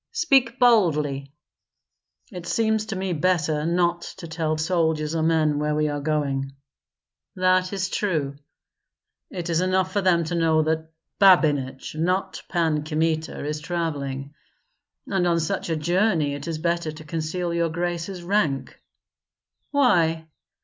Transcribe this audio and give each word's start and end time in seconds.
"Speak 0.13 0.57
boldly." 0.57 1.31
"It 2.31 2.47
seems 2.47 2.87
to 2.87 2.95
me 2.95 3.13
better 3.13 3.67
not 3.67 4.01
to 4.17 4.27
tell 4.27 4.57
soldiers 4.57 5.13
or 5.13 5.21
men 5.21 5.59
where 5.59 5.75
we 5.75 5.89
are 5.89 5.99
going." 6.01 6.53
"That 7.35 7.71
is 7.71 7.87
true." 7.87 8.35
"It 9.29 9.47
is 9.47 9.61
enough 9.61 9.91
for 9.93 10.01
them 10.01 10.23
to 10.23 10.33
know 10.33 10.63
that 10.63 10.89
Babinich, 11.19 11.93
not 11.95 12.41
Pan 12.49 12.83
Kmita, 12.83 13.45
is 13.45 13.59
travelling. 13.59 14.33
And 15.05 15.27
on 15.27 15.39
such 15.39 15.69
a 15.69 15.75
journey 15.75 16.33
it 16.33 16.47
is 16.47 16.57
better 16.57 16.91
to 16.91 17.03
conceal 17.03 17.53
your 17.53 17.69
grace's 17.69 18.23
rank." 18.23 18.81
"Why?" 19.69 20.25